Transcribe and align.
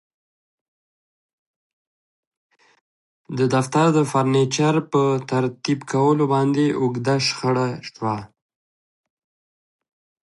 د 3.37 3.39
دفتر 3.53 3.87
د 3.97 3.99
فرنیچر 4.11 4.75
په 4.91 5.01
ترتیب 5.31 5.79
کولو 5.91 6.25
باندې 6.33 6.65
اوږده 6.81 7.15
شخړه 7.27 7.67
شوه 7.89 8.17